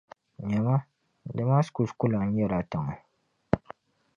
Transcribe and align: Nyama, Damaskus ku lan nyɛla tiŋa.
Nyama, 0.47 0.75
Damaskus 1.35 1.89
ku 1.99 2.05
lan 2.11 2.27
nyɛla 2.35 2.59
tiŋa. 2.69 2.95